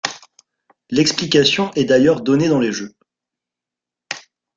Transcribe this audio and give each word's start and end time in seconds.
L'explication 0.89 1.69
est 1.75 1.83
d'ailleurs 1.85 2.21
donnée 2.21 2.47
dans 2.49 2.57
le 2.57 2.71
jeu. 2.71 2.95